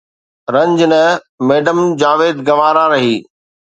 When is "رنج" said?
0.53-0.79